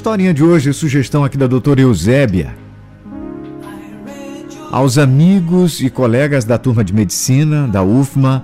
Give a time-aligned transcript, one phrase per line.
[0.00, 2.56] Historinha de hoje, sugestão aqui da doutora Eusébia.
[4.72, 8.42] Aos amigos e colegas da turma de medicina, da UFMA,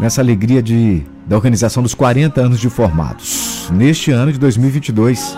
[0.00, 5.36] nessa alegria de, da organização dos 40 anos de formados, neste ano de 2022.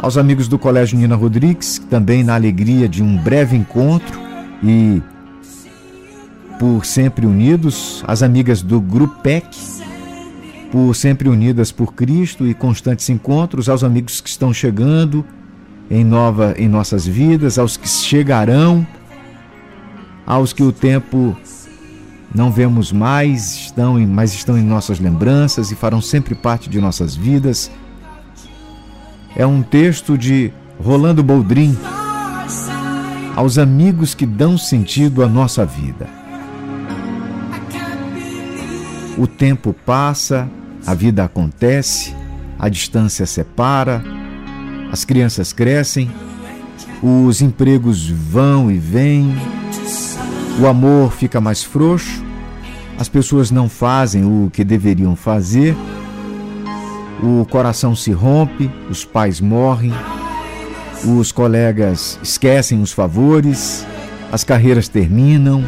[0.00, 4.18] Aos amigos do Colégio Nina Rodrigues, também na alegria de um breve encontro
[4.62, 5.02] e
[6.58, 9.54] por sempre unidos, as amigas do Grupec,
[10.74, 15.24] por sempre unidas por Cristo e constantes encontros, aos amigos que estão chegando
[15.88, 18.84] em nova em nossas vidas, aos que chegarão,
[20.26, 21.38] aos que o tempo
[22.34, 26.80] não vemos mais, estão em, mas estão em nossas lembranças e farão sempre parte de
[26.80, 27.70] nossas vidas.
[29.36, 30.52] É um texto de
[30.82, 31.78] Rolando Boldrin
[33.36, 36.08] aos amigos que dão sentido à nossa vida.
[39.16, 40.50] O tempo passa,
[40.86, 42.14] a vida acontece,
[42.58, 44.02] a distância separa,
[44.92, 46.10] as crianças crescem,
[47.02, 49.34] os empregos vão e vêm,
[50.60, 52.22] o amor fica mais frouxo,
[52.98, 55.74] as pessoas não fazem o que deveriam fazer,
[57.22, 59.92] o coração se rompe, os pais morrem,
[61.18, 63.86] os colegas esquecem os favores,
[64.30, 65.62] as carreiras terminam,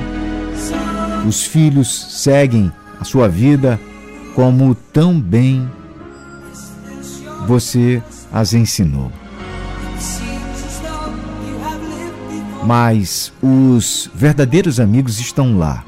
[1.26, 3.80] os filhos seguem a sua vida
[4.36, 5.66] como tão bem
[7.48, 9.10] você as ensinou.
[12.62, 15.82] Mas os verdadeiros amigos estão lá.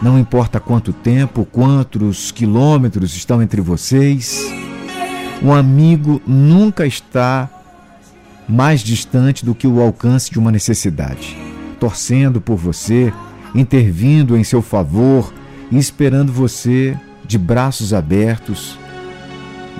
[0.00, 4.48] Não importa quanto tempo, quantos quilômetros estão entre vocês,
[5.42, 7.50] um amigo nunca está
[8.48, 11.36] mais distante do que o alcance de uma necessidade,
[11.80, 13.12] torcendo por você,
[13.56, 15.32] intervindo em seu favor,
[15.72, 16.96] e esperando você
[17.30, 18.76] de braços abertos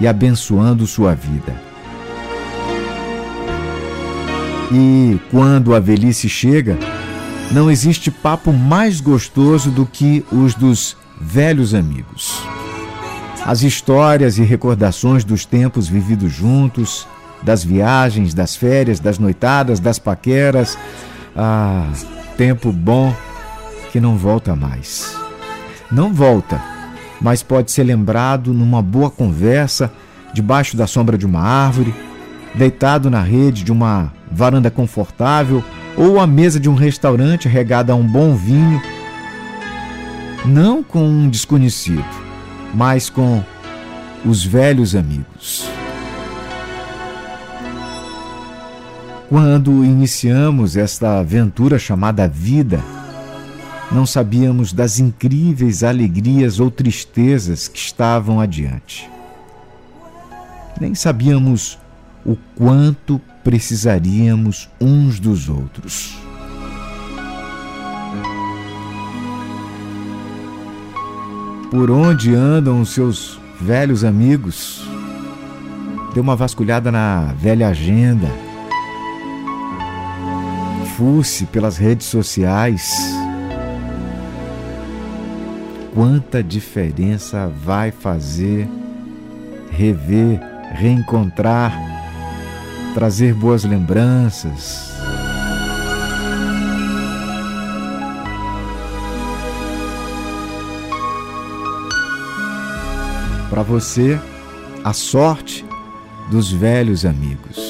[0.00, 1.52] e abençoando sua vida.
[4.70, 6.78] E quando a velhice chega,
[7.50, 12.40] não existe papo mais gostoso do que os dos velhos amigos.
[13.44, 17.04] As histórias e recordações dos tempos vividos juntos,
[17.42, 20.78] das viagens, das férias, das noitadas, das paqueras.
[21.34, 21.90] Ah,
[22.36, 23.12] tempo bom
[23.90, 25.18] que não volta mais
[25.90, 26.62] não volta,
[27.20, 29.92] mas pode ser lembrado numa boa conversa,
[30.32, 31.94] debaixo da sombra de uma árvore,
[32.54, 35.62] deitado na rede de uma varanda confortável
[35.96, 38.80] ou à mesa de um restaurante regada a um bom vinho.
[40.46, 42.04] Não com um desconhecido,
[42.74, 43.42] mas com
[44.24, 45.68] os velhos amigos.
[49.28, 52.80] Quando iniciamos esta aventura chamada vida,
[53.92, 59.10] não sabíamos das incríveis alegrias ou tristezas que estavam adiante.
[60.80, 61.78] Nem sabíamos
[62.24, 66.16] o quanto precisaríamos uns dos outros.
[71.70, 74.82] Por onde andam os seus velhos amigos?
[76.14, 78.28] Dê uma vasculhada na velha agenda.
[80.96, 83.19] Fusse pelas redes sociais
[85.94, 88.68] quanta diferença vai fazer
[89.70, 90.40] rever,
[90.72, 91.72] reencontrar,
[92.94, 94.90] trazer boas lembranças.
[103.48, 104.18] Para você,
[104.84, 105.64] a sorte
[106.30, 107.69] dos velhos amigos.